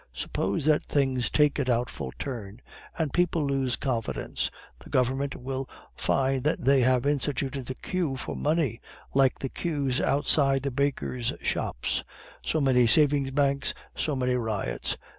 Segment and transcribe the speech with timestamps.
[0.13, 2.59] Suppose that things take a doubtful turn
[2.97, 4.49] and people lose confidence,
[4.83, 8.81] the Government will find that they have instituted a queue for money,
[9.13, 12.03] like the queues outside the bakers' shops.
[12.43, 14.97] So many savings banks, so many riots.